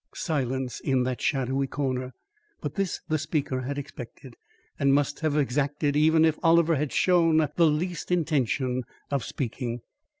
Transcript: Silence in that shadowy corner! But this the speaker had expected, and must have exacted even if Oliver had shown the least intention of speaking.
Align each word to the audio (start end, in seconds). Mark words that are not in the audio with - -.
Silence 0.15 0.79
in 0.79 1.03
that 1.03 1.21
shadowy 1.21 1.67
corner! 1.67 2.11
But 2.59 2.73
this 2.73 3.01
the 3.07 3.19
speaker 3.19 3.61
had 3.61 3.77
expected, 3.77 4.35
and 4.79 4.95
must 4.95 5.19
have 5.19 5.37
exacted 5.37 5.95
even 5.95 6.25
if 6.25 6.39
Oliver 6.41 6.73
had 6.75 6.91
shown 6.91 7.37
the 7.55 7.67
least 7.67 8.09
intention 8.09 8.81
of 9.11 9.23
speaking. 9.23 9.81